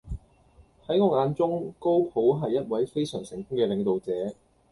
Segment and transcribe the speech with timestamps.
[0.87, 4.35] 喺我眼中，高普係一位非常成功嘅領導者